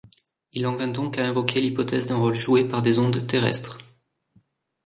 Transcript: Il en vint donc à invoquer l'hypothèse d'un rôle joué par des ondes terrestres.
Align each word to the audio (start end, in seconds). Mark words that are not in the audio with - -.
Il 0.53 0.65
en 0.65 0.75
vint 0.75 0.87
donc 0.87 1.19
à 1.19 1.25
invoquer 1.27 1.61
l'hypothèse 1.61 2.07
d'un 2.07 2.17
rôle 2.17 2.33
joué 2.35 2.67
par 2.67 2.81
des 2.81 2.97
ondes 2.97 3.27
terrestres. 3.27 3.77